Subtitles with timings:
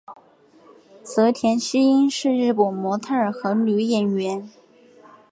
[1.03, 4.49] 泽田汐音是日本模特儿和女演员。